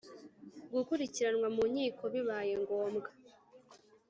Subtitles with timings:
[0.73, 3.09] gukurikiranwa mu nkiko bibaye ngombwa